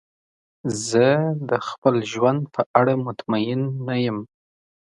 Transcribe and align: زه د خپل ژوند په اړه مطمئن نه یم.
زه 0.87 1.07
د 1.49 1.51
خپل 1.67 1.95
ژوند 2.11 2.41
په 2.53 2.61
اړه 2.79 2.93
مطمئن 3.05 3.61
نه 3.87 3.95
یم. 4.05 4.17